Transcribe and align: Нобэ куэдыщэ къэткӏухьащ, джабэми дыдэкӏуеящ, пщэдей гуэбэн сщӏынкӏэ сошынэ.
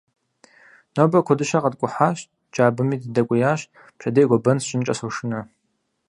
Нобэ 0.95 1.19
куэдыщэ 1.25 1.59
къэткӏухьащ, 1.63 2.17
джабэми 2.53 2.95
дыдэкӏуеящ, 3.01 3.61
пщэдей 3.97 4.27
гуэбэн 4.29 4.57
сщӏынкӏэ 4.61 4.93
сошынэ. 4.99 5.39